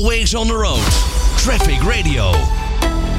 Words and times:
Always 0.00 0.34
on 0.34 0.46
the 0.46 0.52
road. 0.52 0.86
Traffic 1.36 1.78
Radio. 1.82 2.32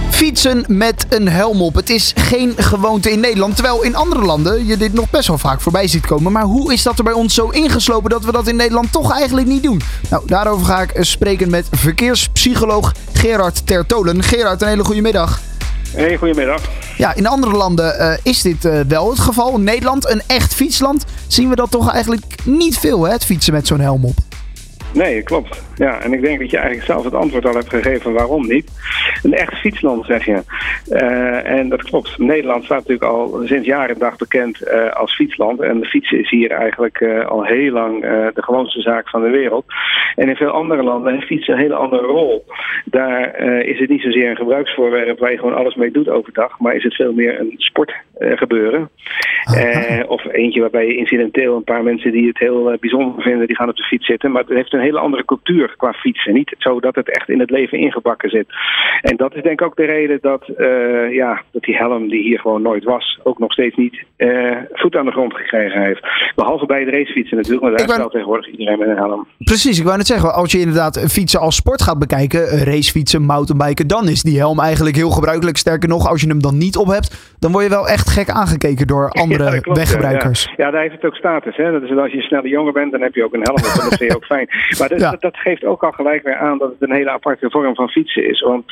Fietsen 0.09 0.65
met 0.67 1.05
een 1.09 1.27
helm 1.27 1.61
op. 1.61 1.75
Het 1.75 1.89
is 1.89 2.13
geen 2.15 2.54
gewoonte 2.57 3.11
in 3.11 3.19
Nederland. 3.19 3.55
Terwijl 3.55 3.84
in 3.84 3.96
andere 3.96 4.21
landen 4.21 4.65
je 4.65 4.77
dit 4.77 4.94
nog 4.94 5.09
best 5.09 5.28
wel 5.28 5.38
vaak 5.38 5.62
voorbij 5.62 5.88
ziet 5.88 6.05
komen. 6.05 6.31
Maar 6.31 6.44
hoe 6.44 6.73
is 6.73 6.83
dat 6.83 6.97
er 6.97 7.04
bij 7.04 7.13
ons 7.13 7.33
zo 7.33 7.49
ingeslopen 7.49 8.09
dat 8.09 8.23
we 8.25 8.31
dat 8.31 8.47
in 8.47 8.55
Nederland 8.55 8.91
toch 8.91 9.12
eigenlijk 9.13 9.47
niet 9.47 9.63
doen? 9.63 9.81
Nou, 10.09 10.23
daarover 10.25 10.65
ga 10.65 10.81
ik 10.81 10.91
spreken 10.99 11.49
met 11.49 11.67
verkeerspsycholoog 11.71 12.93
Gerard 13.13 13.68
Tertolen. 13.68 14.23
Gerard, 14.23 14.61
een 14.61 14.68
hele 14.68 14.84
goede 14.84 15.02
middag. 15.02 15.39
Hey, 15.91 16.18
goedemiddag. 16.18 16.61
Ja, 16.98 17.16
in 17.16 17.27
andere 17.27 17.55
landen 17.55 18.02
uh, 18.02 18.13
is 18.23 18.41
dit 18.41 18.66
uh, 18.66 18.79
wel 18.88 19.09
het 19.09 19.20
geval. 19.20 19.55
In 19.55 19.63
Nederland, 19.63 20.09
een 20.09 20.21
echt 20.27 20.54
fietsland, 20.54 21.05
zien 21.27 21.50
we 21.50 21.55
dat 21.55 21.71
toch 21.71 21.91
eigenlijk 21.91 22.36
niet 22.43 22.77
veel, 22.77 23.04
hè, 23.04 23.11
het 23.11 23.25
fietsen 23.25 23.54
met 23.54 23.68
zo'n 23.68 23.79
helm 23.79 24.05
op. 24.05 24.30
Nee, 24.94 25.23
klopt. 25.23 25.64
Ja, 25.76 26.02
en 26.02 26.14
ik 26.14 26.21
denk 26.21 26.39
dat 26.39 26.50
je 26.50 26.58
eigenlijk 26.58 26.88
zelf 26.88 27.04
het 27.04 27.14
antwoord 27.14 27.46
al 27.46 27.54
hebt 27.54 27.70
gegeven 27.70 28.13
waarom 28.13 28.48
niet. 28.48 28.72
Een 29.23 29.34
echt 29.34 29.58
fietsland, 29.58 30.05
zeg 30.05 30.26
je. 30.26 30.44
Uh, 30.90 31.49
en 31.49 31.70
dat 31.70 31.84
klopt. 31.84 32.18
Nederland 32.18 32.63
staat 32.63 32.77
natuurlijk 32.77 33.12
al 33.12 33.41
sinds 33.44 33.68
jaren 33.68 33.99
dag 33.99 34.16
bekend 34.16 34.62
uh, 34.68 34.91
als 34.91 35.16
fietsland. 35.16 35.62
En 35.62 35.80
de 35.80 35.85
fietsen 35.85 36.20
is 36.20 36.30
hier 36.30 36.52
eigenlijk 36.52 36.99
uh, 36.99 37.26
al 37.26 37.46
heel 37.46 37.72
lang 37.72 38.02
de 38.34 38.44
gewoonste 38.44 38.82
zaak 38.82 39.09
van 39.09 39.22
de 39.22 39.30
wereld. 39.30 39.66
En 40.16 40.30
in 40.30 40.35
veel 40.35 40.49
andere 40.49 40.84
landen 40.84 41.13
heeft 41.13 41.26
fietsen 41.26 41.54
een 41.54 41.60
hele 41.60 41.76
andere 41.76 42.05
rol. 42.05 42.46
Daar 42.85 43.40
is 43.66 43.80
het 43.80 43.90
niet 43.90 44.02
zozeer 44.02 44.30
een 44.30 44.35
gebruiksvoorwerp 44.35 45.20
waar 45.20 45.32
je 45.32 45.38
gewoon 45.38 45.55
alles 45.55 45.76
mee 45.76 45.91
doet 45.91 46.10
overdag. 46.10 46.60
Maar 46.60 46.76
is 46.76 46.84
het 46.84 46.96
veel 46.96 47.13
meer 47.13 47.40
een 47.40 47.54
sportgebeuren. 47.58 48.90
Of 50.25 50.34
eentje 50.34 50.61
waarbij 50.61 50.88
je 50.88 50.95
incidenteel 50.95 51.55
een 51.55 51.63
paar 51.63 51.84
mensen 51.84 52.11
die 52.11 52.27
het 52.27 52.38
heel 52.38 52.77
bijzonder 52.79 53.21
vinden, 53.21 53.48
die 53.48 53.55
gaan 53.55 53.70
op 53.70 53.75
de 53.75 53.84
fiets 53.84 54.05
zitten. 54.05 54.31
Maar 54.31 54.41
het 54.41 54.57
heeft 54.57 54.73
een 54.73 54.79
hele 54.79 54.99
andere 54.99 55.25
cultuur 55.25 55.73
qua 55.77 55.93
fietsen. 55.93 56.34
Niet 56.34 56.55
zo 56.57 56.79
dat 56.79 56.95
het 56.95 57.09
echt 57.09 57.29
in 57.29 57.39
het 57.39 57.49
leven 57.49 57.77
ingebakken 57.77 58.29
zit. 58.29 58.48
En 59.02 59.15
dat 59.17 59.35
is 59.35 59.41
denk 59.41 59.59
ik 59.59 59.65
ook 59.67 59.76
de 59.76 59.85
reden 59.85 60.18
dat, 60.21 60.43
uh, 60.57 61.13
ja, 61.13 61.41
dat 61.51 61.63
die 61.63 61.76
helm 61.76 62.07
die 62.09 62.23
hier 62.23 62.40
gewoon 62.40 62.62
nooit 62.62 62.84
was, 62.84 63.20
ook 63.23 63.40
nog 63.40 63.51
steeds 63.51 63.76
niet 63.76 64.03
uh, 64.18 64.57
voet 64.72 64.96
aan 64.96 65.06
de 65.06 65.12
grond 65.12 65.34
gekregen 65.34 65.81
heeft. 65.81 66.07
Behalve 66.35 66.66
bij 66.66 66.85
de 66.85 66.91
racefietsen 66.91 67.38
natuurlijk, 67.38 67.63
maar 67.63 67.88
daar 67.88 68.09
tegenwoordig 68.09 68.47
iedereen 68.47 68.79
met 68.79 68.88
een 68.88 68.96
helm. 68.96 69.28
Precies, 69.38 69.79
ik 69.79 69.85
wou 69.85 69.97
net 69.97 70.07
zeggen, 70.07 70.34
als 70.34 70.51
je 70.51 70.59
inderdaad 70.59 71.12
fietsen 71.12 71.40
als 71.40 71.56
sport 71.56 71.81
gaat 71.81 72.00
bekijken, 72.00 72.63
racefietsen, 72.63 73.22
mountainbiken, 73.22 73.88
dan 73.88 74.07
is 74.07 74.24
die 74.24 74.38
helm 74.38 74.59
eigenlijk 74.59 74.96
heel 74.96 75.09
gebruikelijk. 75.09 75.57
Sterker 75.57 75.90
nog, 75.90 76.07
als 76.07 76.22
je 76.22 76.28
hem 76.28 76.41
dan 76.41 76.57
niet 76.57 76.78
op 76.78 76.88
hebt, 76.88 77.35
dan 77.40 77.51
word 77.51 77.63
je 77.63 77.69
wel 77.69 77.88
echt 77.88 78.09
gek 78.09 78.29
aangekeken 78.29 78.88
door 78.88 79.09
andere 79.24 79.44
ja, 79.44 79.59
klopt, 79.59 79.79
Ja. 80.12 80.63
ja. 80.66 80.72
daar 80.72 80.81
heeft 80.81 80.95
het 80.95 81.06
ook 81.06 81.16
status. 81.16 81.56
Hè? 81.56 81.72
Dat 81.72 81.81
is 81.84 81.97
als 81.97 82.12
je 82.12 82.17
een 82.17 82.23
snelle 82.23 82.47
jongen 82.47 82.73
bent, 82.73 82.91
dan 82.91 83.01
heb 83.01 83.16
je 83.16 83.23
ook 83.23 83.34
een 83.34 83.44
helm 83.44 83.57
op 83.57 83.63
en 83.63 83.90
dat 83.90 83.97
vind 83.97 84.12
je 84.12 84.16
ook 84.16 84.25
fijn. 84.25 84.50
Maar 84.79 84.90
dat, 84.90 85.00
ja. 85.00 85.16
dat, 85.19 85.38
geeft 85.38 85.66
ook 85.66 85.84
al 85.84 85.91
gelijk 85.91 86.23
weer 86.23 86.35
aan 86.35 86.57
dat 86.57 86.69
het 86.69 86.81
een 86.90 86.95
hele 86.95 87.09
aparte 87.09 87.50
vorm 87.50 87.75
van 87.75 87.90
fietsen 87.90 88.29
is. 88.29 88.41
Want 88.41 88.63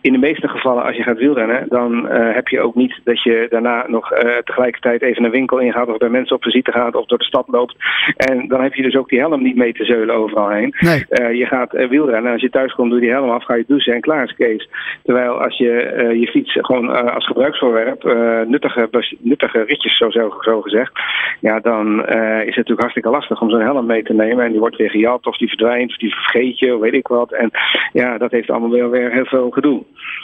in 0.00 0.12
de 0.12 0.18
meeste 0.18 0.48
gevallen, 0.48 0.84
als 0.84 0.96
je 0.96 1.02
gaat 1.02 1.18
wielrennen, 1.18 1.66
dan 1.68 2.06
uh, 2.06 2.34
heb 2.34 2.48
je 2.48 2.60
ook 2.60 2.74
niet 2.74 3.00
dat 3.04 3.22
je 3.22 3.46
daarna 3.50 3.84
nog 3.88 4.12
uh, 4.12 4.36
tegelijkertijd 4.44 5.02
even 5.02 5.24
een 5.24 5.30
winkel 5.30 5.58
ingaat 5.58 5.88
of 5.88 5.96
bij 5.96 6.08
mensen 6.08 6.36
op 6.36 6.42
visite 6.42 6.72
gaat 6.72 6.94
of 6.94 7.06
door 7.06 7.18
de 7.18 7.24
stad 7.24 7.48
loopt. 7.48 7.74
En 8.16 8.48
dan 8.48 8.62
heb 8.62 8.74
je 8.74 8.82
dus 8.82 8.96
ook 8.96 9.08
die 9.08 9.18
helm 9.18 9.42
niet 9.42 9.56
mee 9.56 9.72
te 9.72 9.84
zeulen 9.84 10.14
overal 10.14 10.48
heen. 10.48 10.74
Nee. 10.78 11.04
Uh, 11.10 11.34
je 11.34 11.46
gaat 11.46 11.72
wielrennen 11.72 12.26
en 12.26 12.32
als 12.32 12.42
je 12.42 12.50
thuis 12.50 12.74
komt, 12.74 12.90
doe 12.90 13.00
je 13.00 13.06
die 13.06 13.14
helm 13.14 13.30
af, 13.30 13.44
ga 13.44 13.54
je 13.54 13.64
douchen 13.66 13.94
en 13.94 14.00
klaar 14.00 14.24
is 14.24 14.34
Kees. 14.34 14.68
Terwijl 15.04 15.42
als 15.42 15.58
je 15.58 15.72
je 16.20 16.26
fiets 16.26 16.52
gewoon 16.60 17.12
als 17.14 17.26
gebruiksvoorwerp, 17.26 18.02
nuttige, 18.48 18.88
nuttige 19.18 19.62
ritjes 19.62 19.96
zo, 19.96 20.10
zo, 20.10 20.36
zo 20.40 20.62
gezegd, 20.68 20.92
ja, 21.40 21.60
dan 21.60 22.00
is 22.00 22.54
het 22.54 22.56
natuurlijk 22.56 22.80
hartstikke 22.80 23.10
lastig 23.10 23.40
om 23.40 23.50
zo'n 23.50 23.60
helm 23.60 23.86
mee 23.86 24.02
te 24.02 24.12
nemen 24.12 24.44
en 24.44 24.50
die 24.50 24.60
wordt 24.60 24.76
weer 24.76 24.90
gejat 24.90 25.26
of 25.26 25.36
die 25.36 25.48
verdwijnt 25.48 25.90
of 25.90 25.96
die 25.96 26.14
vergeet 26.14 26.58
je, 26.58 26.74
of 26.74 26.80
weet 26.80 26.92
ik 26.92 27.08
wat. 27.08 27.32
En 27.32 27.50
ja, 27.92 28.18
dat 28.18 28.30
heeft 28.30 28.50
allemaal 28.50 28.70
weer, 28.70 28.90
weer 28.90 29.12
heel 29.12 29.24
veel 29.24 29.50
gedoe. 29.50 29.82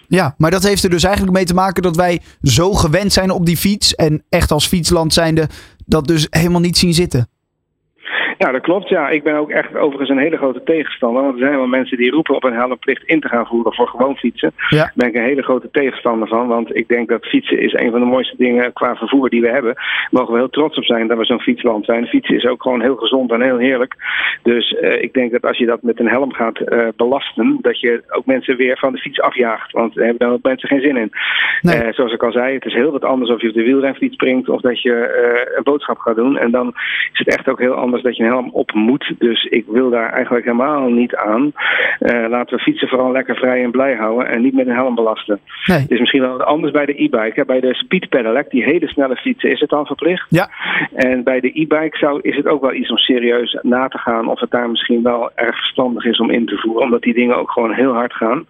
Ja, 0.09 0.35
maar 0.39 0.51
dat 0.51 0.63
heeft 0.63 0.85
er 0.85 0.91
dus 0.91 1.05
eigenlijk 1.05 1.37
mee 1.37 1.45
te 1.45 1.55
maken 1.55 1.83
dat 1.83 1.97
wij 1.97 2.21
zo 2.43 2.73
gewend 2.73 3.13
zijn 3.13 3.31
op 3.31 3.47
die 3.47 3.57
fiets. 3.57 3.95
En 3.95 4.23
echt 4.29 4.51
als 4.51 4.67
fietsland 4.67 5.13
zijnde 5.13 5.49
dat 5.87 6.07
dus 6.07 6.27
helemaal 6.31 6.61
niet 6.61 6.79
zien 6.79 6.93
zitten. 6.93 7.27
Ja, 8.43 8.53
dat 8.53 8.61
klopt. 8.61 8.89
Ja, 8.89 9.09
ik 9.09 9.23
ben 9.23 9.35
ook 9.35 9.51
echt 9.51 9.77
overigens 9.77 10.11
een 10.11 10.19
hele 10.19 10.37
grote 10.37 10.63
tegenstander. 10.63 11.23
Want 11.23 11.35
er 11.35 11.41
zijn 11.41 11.57
wel 11.57 11.67
mensen 11.67 11.97
die 11.97 12.11
roepen 12.11 12.35
op 12.35 12.45
een 12.45 12.53
helmplicht 12.53 13.05
in 13.05 13.21
te 13.21 13.29
gaan 13.29 13.47
voeren 13.47 13.75
voor 13.75 13.89
gewoon 13.89 14.17
fietsen. 14.17 14.53
Ja. 14.69 14.77
Daar 14.79 14.93
ben 14.95 15.09
ik 15.09 15.15
een 15.15 15.23
hele 15.23 15.43
grote 15.43 15.69
tegenstander 15.71 16.29
van. 16.29 16.47
Want 16.47 16.77
ik 16.77 16.89
denk 16.89 17.09
dat 17.09 17.27
fietsen 17.27 17.59
is 17.59 17.73
een 17.73 17.91
van 17.91 18.01
de 18.01 18.07
mooiste 18.07 18.37
dingen 18.37 18.73
qua 18.73 18.97
vervoer 18.97 19.31
die 19.31 19.41
we 19.41 19.49
hebben. 19.49 19.75
Daar 19.75 20.09
mogen 20.11 20.33
we 20.33 20.39
heel 20.39 20.51
trots 20.51 20.77
op 20.77 20.85
zijn 20.85 21.07
dat 21.07 21.19
we 21.19 21.25
zo'n 21.25 21.41
fietsland 21.41 21.85
zijn. 21.85 22.07
Fietsen 22.07 22.37
is 22.37 22.47
ook 22.47 22.63
gewoon 22.63 22.81
heel 22.81 22.97
gezond 22.97 23.33
en 23.33 23.43
heel 23.43 23.59
heerlijk. 23.59 23.95
Dus 24.43 24.73
uh, 24.73 25.03
ik 25.03 25.13
denk 25.13 25.33
dat 25.33 25.47
als 25.47 25.59
je 25.59 25.67
dat 25.67 25.83
met 25.83 26.01
een 26.01 26.09
helm 26.09 26.33
gaat 26.33 26.61
uh, 26.61 26.89
belasten, 26.97 27.59
dat 27.61 27.81
je 27.81 28.03
ook 28.09 28.27
mensen 28.27 28.57
weer 28.57 28.79
van 28.79 28.93
de 28.93 28.99
fiets 28.99 29.21
afjaagt. 29.21 29.73
Want 29.73 29.95
daar 29.95 30.05
hebben 30.05 30.27
dan 30.27 30.37
ook 30.37 30.43
mensen 30.43 30.69
geen 30.69 30.81
zin 30.81 30.97
in. 30.97 31.13
Nee. 31.61 31.87
Uh, 31.87 31.93
zoals 31.93 32.13
ik 32.13 32.23
al 32.23 32.33
zei, 32.33 32.55
het 32.55 32.65
is 32.65 32.75
heel 32.75 32.93
wat 32.93 33.05
anders 33.05 33.31
of 33.31 33.41
je 33.41 33.49
op 33.49 33.55
de 33.55 33.63
wielrenfiets 33.63 34.15
springt 34.15 34.49
of 34.49 34.61
dat 34.61 34.83
je 34.83 35.55
een 35.57 35.63
boodschap 35.63 35.99
gaat 35.99 36.17
doen. 36.17 36.39
En 36.39 36.51
dan 36.51 36.69
is 37.13 37.19
het 37.19 37.37
echt 37.37 37.49
ook 37.49 37.59
heel 37.59 37.75
anders 37.75 38.03
dat 38.03 38.17
je 38.17 38.25
een 38.25 38.32
helm 38.33 38.51
op 38.53 38.73
moet. 38.73 39.15
Dus 39.19 39.45
ik 39.45 39.65
wil 39.69 39.91
daar 39.91 40.13
eigenlijk 40.13 40.45
helemaal 40.45 40.89
niet 40.89 41.15
aan. 41.17 41.53
Uh, 42.01 42.29
laten 42.29 42.57
we 42.57 42.63
fietsen 42.63 42.89
vooral 42.89 43.13
lekker 43.13 43.37
vrij 43.37 43.63
en 43.63 43.71
blij 43.71 43.95
houden 43.95 44.29
en 44.29 44.43
niet 44.43 44.55
met 44.55 44.67
een 44.67 44.75
helm 44.75 44.95
belasten. 44.95 45.41
Nee. 45.67 45.79
Het 45.79 45.91
is 45.91 45.99
misschien 45.99 46.21
wel 46.21 46.43
anders 46.43 46.73
bij 46.73 46.87
de 46.87 47.03
e-bike. 47.03 47.45
Bij 47.45 47.61
de 47.61 47.75
speed 47.75 48.09
pedelec, 48.09 48.51
die 48.51 48.65
hele 48.65 48.89
snelle 48.89 49.17
fietsen, 49.17 49.51
is 49.51 49.61
het 49.61 49.71
dan 49.71 49.87
verplicht. 49.87 50.27
Ja. 50.29 50.51
En 50.95 51.23
bij 51.23 51.41
de 51.41 51.61
e-bike 51.61 51.97
zou, 51.97 52.21
is 52.21 52.37
het 52.37 52.47
ook 52.47 52.61
wel 52.61 52.75
iets 52.75 52.91
om 52.91 52.97
serieus 52.97 53.59
na 53.63 53.89
te 53.89 53.99
gaan 53.99 54.29
of 54.29 54.41
het 54.41 54.51
daar 54.51 54.71
misschien 54.71 55.03
wel 55.03 55.31
erg 55.35 55.57
verstandig 55.57 56.05
is 56.05 56.19
om 56.19 56.31
in 56.31 56.47
te 56.47 56.57
voeren. 56.57 56.83
Omdat 56.83 57.03
die 57.03 57.15
dingen 57.15 57.37
ook 57.37 57.51
gewoon 57.51 57.73
heel 57.73 57.93
hard 57.93 58.13
gaan. 58.13 58.47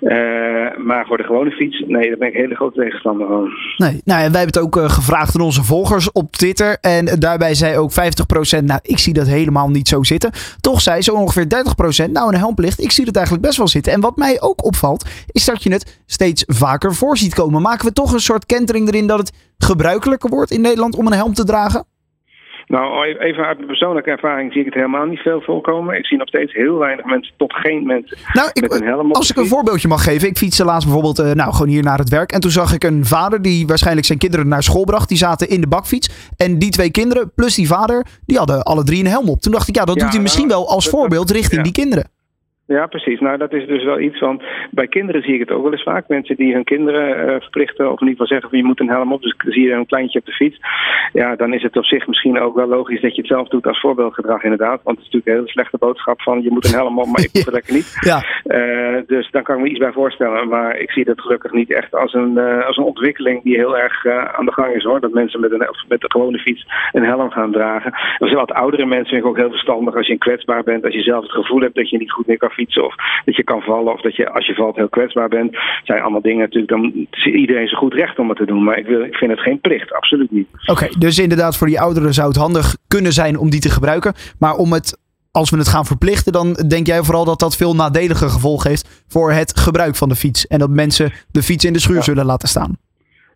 Uh, 0.00 0.76
maar 0.76 1.06
voor 1.06 1.16
de 1.16 1.22
gewone 1.22 1.50
fiets, 1.50 1.84
nee, 1.86 2.08
daar 2.08 2.18
ben 2.18 2.28
ik 2.28 2.34
hele 2.34 2.54
grote 2.54 2.80
tegenstander 2.80 3.26
van. 3.26 3.48
Nee, 3.76 3.90
nou 3.90 4.02
wij 4.04 4.20
hebben 4.20 4.40
het 4.40 4.58
ook 4.58 4.76
uh, 4.76 4.90
gevraagd 4.90 5.34
aan 5.34 5.40
onze 5.40 5.64
volgers 5.64 6.12
op 6.12 6.32
Twitter. 6.32 6.78
En 6.80 7.18
daarbij 7.18 7.54
zei 7.54 7.76
ook 7.76 7.92
50%, 7.92 7.94
nou 8.64 8.80
ik 8.82 8.98
zie 8.98 9.12
dat 9.12 9.26
helemaal 9.26 9.68
niet 9.68 9.88
zo 9.88 10.02
zitten. 10.02 10.30
Toch 10.60 10.80
zei 10.80 11.02
zo 11.02 11.14
ongeveer 11.14 11.46
30%, 12.06 12.10
nou 12.10 12.32
een 12.32 12.38
helmplicht, 12.38 12.80
ik 12.80 12.90
zie 12.90 13.04
het 13.04 13.16
eigenlijk 13.16 13.46
best 13.46 13.58
wel 13.58 13.68
zitten. 13.68 13.92
En 13.92 14.00
wat 14.00 14.16
mij 14.16 14.40
ook 14.40 14.64
opvalt, 14.64 15.08
is 15.32 15.44
dat 15.44 15.62
je 15.62 15.72
het 15.72 16.00
steeds 16.06 16.44
vaker 16.46 16.94
voor 16.94 17.16
ziet 17.16 17.34
komen. 17.34 17.62
Maken 17.62 17.86
we 17.86 17.92
toch 17.92 18.12
een 18.12 18.20
soort 18.20 18.46
kentering 18.46 18.88
erin 18.88 19.06
dat 19.06 19.18
het 19.18 19.32
gebruikelijker 19.58 20.30
wordt 20.30 20.50
in 20.50 20.60
Nederland 20.60 20.96
om 20.96 21.06
een 21.06 21.12
helm 21.12 21.34
te 21.34 21.44
dragen? 21.44 21.84
Nou, 22.68 23.04
even 23.18 23.44
uit 23.44 23.56
mijn 23.56 23.68
persoonlijke 23.68 24.10
ervaring 24.10 24.52
zie 24.52 24.60
ik 24.60 24.66
het 24.66 24.74
helemaal 24.74 25.04
niet 25.04 25.18
veel 25.18 25.40
voorkomen. 25.40 25.96
Ik 25.98 26.06
zie 26.06 26.18
nog 26.18 26.28
steeds 26.28 26.52
heel 26.52 26.78
weinig 26.78 27.04
mensen, 27.04 27.34
tot 27.36 27.52
geen 27.52 27.86
mensen 27.86 28.16
nou, 28.32 28.50
ik, 28.52 28.62
met 28.62 28.72
een 28.80 28.86
helm 28.86 29.08
op 29.10 29.16
Als 29.16 29.30
ik 29.30 29.36
een 29.36 29.46
voorbeeldje 29.46 29.88
mag 29.88 30.02
geven. 30.04 30.28
Ik 30.28 30.36
fietste 30.36 30.64
laatst 30.64 30.84
bijvoorbeeld 30.84 31.18
uh, 31.20 31.32
nou, 31.32 31.52
gewoon 31.52 31.68
hier 31.68 31.82
naar 31.82 31.98
het 31.98 32.08
werk. 32.08 32.32
En 32.32 32.40
toen 32.40 32.50
zag 32.50 32.72
ik 32.74 32.84
een 32.84 33.04
vader 33.04 33.42
die 33.42 33.66
waarschijnlijk 33.66 34.06
zijn 34.06 34.18
kinderen 34.18 34.48
naar 34.48 34.62
school 34.62 34.84
bracht. 34.84 35.08
Die 35.08 35.18
zaten 35.18 35.48
in 35.48 35.60
de 35.60 35.68
bakfiets. 35.68 36.30
En 36.36 36.58
die 36.58 36.70
twee 36.70 36.90
kinderen 36.90 37.32
plus 37.34 37.54
die 37.54 37.66
vader, 37.66 38.06
die 38.26 38.38
hadden 38.38 38.62
alle 38.62 38.84
drie 38.84 39.00
een 39.00 39.10
helm 39.10 39.28
op. 39.28 39.40
Toen 39.40 39.52
dacht 39.52 39.68
ik, 39.68 39.74
ja, 39.74 39.84
dat 39.84 39.96
Ja, 39.96 40.02
doet 40.02 40.12
hij 40.12 40.22
misschien 40.22 40.46
nou, 40.48 40.60
wel 40.60 40.70
als 40.70 40.84
dat- 40.84 40.94
voorbeeld 40.94 41.30
richting 41.30 41.56
ja. 41.56 41.62
die 41.62 41.72
kinderen. 41.72 42.10
Ja, 42.68 42.86
precies. 42.86 43.20
Nou, 43.20 43.38
dat 43.38 43.52
is 43.52 43.66
dus 43.66 43.84
wel 43.84 44.00
iets 44.00 44.18
van. 44.18 44.42
Bij 44.70 44.86
kinderen 44.86 45.22
zie 45.22 45.34
ik 45.34 45.40
het 45.40 45.50
ook 45.50 45.62
wel 45.62 45.72
eens 45.72 45.82
vaak. 45.82 46.08
Mensen 46.08 46.36
die 46.36 46.52
hun 46.52 46.64
kinderen 46.64 47.16
eh, 47.16 47.40
verplichten, 47.40 47.92
of 47.92 48.00
in 48.00 48.06
ieder 48.06 48.10
geval 48.10 48.26
zeggen 48.26 48.48
van 48.50 48.58
je 48.58 48.64
moet 48.64 48.80
een 48.80 48.88
helm 48.88 49.12
op. 49.12 49.22
Dus 49.22 49.34
zie 49.38 49.66
je 49.66 49.72
een 49.72 49.86
kleintje 49.86 50.18
op 50.18 50.26
de 50.26 50.32
fiets. 50.32 50.58
Ja, 51.12 51.36
dan 51.36 51.54
is 51.54 51.62
het 51.62 51.76
op 51.76 51.84
zich 51.84 52.06
misschien 52.06 52.40
ook 52.40 52.54
wel 52.56 52.66
logisch 52.66 53.00
dat 53.00 53.14
je 53.14 53.20
het 53.20 53.30
zelf 53.30 53.48
doet 53.48 53.66
als 53.66 53.80
voorbeeldgedrag, 53.80 54.42
inderdaad. 54.42 54.80
Want 54.82 54.96
het 54.96 55.06
is 55.06 55.12
natuurlijk 55.12 55.26
een 55.26 55.34
hele 55.34 55.48
slechte 55.48 55.78
boodschap 55.78 56.22
van 56.22 56.42
je 56.42 56.50
moet 56.50 56.64
een 56.66 56.78
helm 56.78 56.98
op, 56.98 57.06
maar 57.06 57.20
ik 57.20 57.32
doe 57.32 57.42
het 57.42 57.52
lekker 57.52 57.74
niet. 57.74 57.96
Ja, 58.00 58.22
Eh, 58.44 58.96
dus 59.06 59.30
daar 59.30 59.42
kan 59.42 59.56
ik 59.56 59.62
me 59.62 59.68
iets 59.68 59.78
bij 59.78 59.92
voorstellen. 59.92 60.48
Maar 60.48 60.78
ik 60.78 60.90
zie 60.90 61.04
dat 61.04 61.20
gelukkig 61.20 61.52
niet 61.52 61.72
echt 61.72 61.94
als 61.94 62.14
een, 62.14 62.38
eh, 62.38 62.66
als 62.66 62.76
een 62.76 62.84
ontwikkeling 62.84 63.42
die 63.42 63.56
heel 63.56 63.78
erg 63.78 64.06
aan 64.06 64.44
de 64.44 64.52
gang 64.52 64.74
is 64.74 64.84
hoor. 64.84 65.00
Dat 65.00 65.12
mensen 65.12 65.40
met 65.40 65.52
een, 65.52 65.66
met 65.88 66.00
de 66.00 66.10
gewone 66.10 66.38
fiets 66.38 66.66
een 66.92 67.04
helm 67.04 67.30
gaan 67.30 67.52
dragen. 67.52 67.92
Er 67.92 68.26
zijn 68.26 68.34
wat 68.34 68.52
oudere 68.52 68.86
mensen 68.86 69.08
vind 69.08 69.22
ik 69.22 69.28
ook 69.28 69.36
heel 69.36 69.50
verstandig 69.50 69.96
als 69.96 70.06
je 70.06 70.18
kwetsbaar 70.18 70.62
bent. 70.62 70.84
Als 70.84 70.94
je 70.94 71.02
zelf 71.02 71.22
het 71.22 71.32
gevoel 71.32 71.60
hebt 71.60 71.74
dat 71.74 71.90
je 71.90 71.98
niet 71.98 72.12
goed 72.12 72.26
meer 72.26 72.36
kan 72.36 72.50
fietsen. 72.58 72.84
Of 72.84 72.94
dat 73.24 73.36
je 73.36 73.44
kan 73.44 73.60
vallen. 73.60 73.92
Of 73.92 74.00
dat 74.00 74.16
je 74.16 74.30
als 74.30 74.46
je 74.46 74.54
valt 74.54 74.76
heel 74.76 74.88
kwetsbaar 74.88 75.28
bent. 75.28 75.50
Het 75.52 75.80
zijn 75.86 76.00
allemaal 76.02 76.20
dingen 76.20 76.38
natuurlijk. 76.40 76.68
Dan 76.70 77.06
is 77.10 77.24
iedereen 77.26 77.66
zijn 77.66 77.80
goed 77.80 77.94
recht 77.94 78.18
om 78.18 78.28
het 78.28 78.38
te 78.38 78.46
doen. 78.46 78.64
Maar 78.64 78.78
ik, 78.78 78.86
wil, 78.86 79.02
ik 79.04 79.14
vind 79.14 79.30
het 79.30 79.40
geen 79.40 79.60
plicht. 79.60 79.92
Absoluut 79.92 80.30
niet. 80.30 80.48
oké. 80.66 80.88
dus 80.98 81.18
inderdaad 81.18 81.56
voor 81.56 81.66
die 81.66 81.80
ouderen 81.80 82.12
zou 82.14 82.28
het 82.28 82.36
handig 82.36 82.76
kunnen 82.88 83.12
zijn 83.12 83.38
om 83.38 83.50
die 83.50 83.60
te 83.60 83.70
gebruiken. 83.70 84.14
Maar 84.38 84.54
om 84.54 84.72
het, 84.72 84.98
als 85.32 85.50
we 85.50 85.56
het 85.56 85.68
gaan 85.68 85.84
verplichten, 85.84 86.32
dan 86.32 86.52
denk 86.52 86.86
jij 86.86 87.02
vooral 87.02 87.24
dat 87.24 87.38
dat 87.40 87.56
veel 87.56 87.74
nadelige 87.74 88.28
gevolgen 88.28 88.70
heeft 88.70 89.04
voor 89.08 89.30
het 89.32 89.58
gebruik 89.58 89.96
van 89.96 90.08
de 90.08 90.14
fiets. 90.14 90.46
En 90.46 90.58
dat 90.58 90.70
mensen 90.70 91.10
de 91.30 91.42
fiets 91.42 91.64
in 91.64 91.72
de 91.72 91.80
schuur 91.80 91.96
Ja. 91.96 92.02
zullen 92.02 92.24
laten 92.26 92.48
staan. 92.48 92.76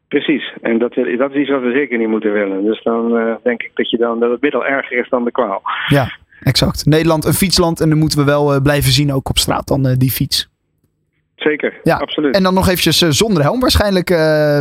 Precies. 0.08 0.52
En 0.62 0.78
dat, 0.78 0.94
dat 0.94 1.30
is 1.30 1.36
iets 1.40 1.50
wat 1.50 1.62
we 1.62 1.72
zeker 1.72 1.98
niet 1.98 2.08
moeten 2.08 2.32
willen. 2.32 2.64
Dus 2.64 2.82
dan 2.82 3.16
eh, 3.16 3.34
denk 3.42 3.62
ik 3.62 3.70
dat, 3.74 3.90
je 3.90 3.96
dan, 3.96 4.20
dat 4.20 4.30
het 4.30 4.40
middel 4.40 4.66
erger 4.66 4.98
is 4.98 5.08
dan 5.08 5.24
de 5.24 5.30
kwaal. 5.30 5.62
Ja, 5.88 6.10
exact. 6.42 6.86
Nederland 6.86 7.24
een 7.24 7.34
fietsland 7.34 7.80
en 7.80 7.88
dan 7.88 7.98
moeten 7.98 8.18
we 8.18 8.24
wel 8.24 8.54
eh, 8.54 8.62
blijven 8.62 8.92
zien 8.92 9.12
ook 9.12 9.28
op 9.28 9.38
straat 9.38 9.66
dan 9.66 9.86
eh, 9.86 9.96
die 9.98 10.10
fiets. 10.10 10.50
Zeker. 11.36 11.80
Ja, 11.82 11.96
Absoluut. 11.96 12.34
En 12.34 12.42
dan 12.42 12.54
nog 12.54 12.68
eventjes 12.68 13.02
eh, 13.02 13.10
zonder 13.10 13.42
helm 13.42 13.60
waarschijnlijk. 13.60 14.08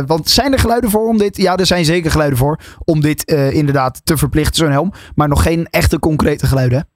want 0.06 0.30
zijn 0.30 0.52
er 0.52 0.58
geluiden 0.58 0.90
voor 0.90 1.08
om 1.08 1.18
dit? 1.18 1.36
Ja, 1.36 1.56
er 1.56 1.66
zijn 1.66 1.84
zeker 1.84 2.10
geluiden 2.10 2.38
voor 2.38 2.58
om 2.84 3.00
dit 3.00 3.32
inderdaad 3.32 4.00
te 4.04 4.16
verplichten, 4.16 4.56
zo'n 4.56 4.70
helm. 4.70 4.92
Maar 5.14 5.28
nog 5.28 5.42
geen 5.42 5.66
echte 5.70 5.98
concrete 5.98 6.46
geluiden. 6.46 6.78
hè? 6.78 6.91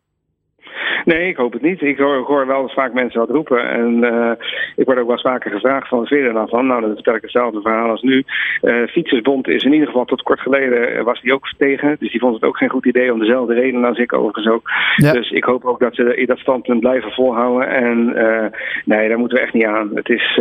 Nee, 1.07 1.29
ik 1.29 1.37
hoop 1.37 1.53
het 1.53 1.63
niet. 1.63 1.83
Ik 1.83 1.99
hoor, 1.99 2.17
hoor 2.17 2.47
wel 2.47 2.63
eens 2.63 2.73
vaak 2.73 2.93
mensen 2.93 3.21
wat 3.21 3.31
roepen. 3.31 3.69
En 3.71 3.97
uh, 4.05 4.31
ik 4.77 4.85
word 4.85 4.99
ook 4.99 5.07
wel 5.07 5.13
eens 5.13 5.23
vaker 5.23 5.51
gevraagd 5.51 5.89
van 5.89 6.07
velen 6.07 6.35
daarvan. 6.35 6.67
Nou, 6.67 6.81
dan 6.81 6.95
vertel 6.95 7.15
ik 7.15 7.23
hetzelfde 7.23 7.61
verhaal 7.61 7.91
als 7.91 8.03
nu. 8.03 8.25
Uh, 8.63 8.87
Fietsersbond 8.87 9.49
is 9.49 9.65
in 9.65 9.73
ieder 9.73 9.87
geval 9.87 10.05
tot 10.05 10.23
kort 10.23 10.41
geleden 10.41 11.05
was 11.05 11.21
die 11.21 11.33
ook 11.33 11.49
tegen. 11.59 11.97
Dus 11.99 12.11
die 12.11 12.21
vond 12.21 12.35
het 12.35 12.45
ook 12.45 12.57
geen 12.57 12.69
goed 12.71 12.87
idee 12.87 13.13
om 13.13 13.19
dezelfde 13.19 13.55
reden 13.55 13.85
als 13.85 13.99
ik 13.99 14.13
overigens 14.13 14.49
ook. 14.49 14.71
Ja. 14.97 15.13
Dus 15.13 15.31
ik 15.31 15.45
hoop 15.45 15.65
ook 15.65 15.81
dat 15.81 15.95
ze 15.95 16.25
dat 16.27 16.39
standpunt 16.39 16.81
blijven 16.81 17.13
volhouden. 17.13 17.69
En 17.69 18.05
nee, 18.85 19.09
daar 19.09 19.19
moeten 19.19 19.39
we 19.39 19.45
echt 19.45 19.55
niet 19.55 19.67
aan. 19.67 19.91
Het 19.95 20.09
is... 20.09 20.41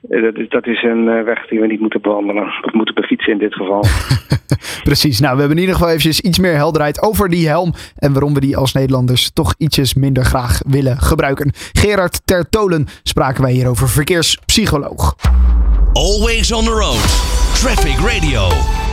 Dat 0.00 0.36
is, 0.36 0.48
dat 0.48 0.66
is 0.66 0.82
een 0.82 1.24
weg 1.24 1.46
die 1.46 1.60
we 1.60 1.66
niet 1.66 1.80
moeten 1.80 2.00
bewandelen. 2.00 2.44
We 2.44 2.70
moeten 2.72 2.94
befietsen 2.94 3.32
in 3.32 3.38
dit 3.38 3.54
geval. 3.54 3.84
Precies. 4.84 5.20
Nou, 5.20 5.34
we 5.34 5.38
hebben 5.38 5.56
in 5.56 5.62
ieder 5.62 5.74
geval 5.74 5.90
eventjes 5.90 6.20
iets 6.20 6.38
meer 6.38 6.54
helderheid 6.54 7.02
over 7.02 7.28
die 7.28 7.48
helm. 7.48 7.74
En 7.96 8.12
waarom 8.12 8.34
we 8.34 8.40
die 8.40 8.56
als 8.56 8.72
Nederlanders 8.72 9.30
toch 9.32 9.54
ietsjes 9.58 9.94
minder 9.94 10.24
graag 10.24 10.60
willen 10.66 11.00
gebruiken. 11.00 11.52
Gerard 11.72 12.20
Tertolen 12.24 12.88
spraken 13.02 13.42
wij 13.42 13.52
hier 13.52 13.68
over 13.68 13.88
verkeerspsycholoog. 13.88 15.16
Always 15.92 16.52
on 16.52 16.64
the 16.64 16.70
road. 16.70 17.32
Traffic 17.60 17.96
Radio. 17.98 18.83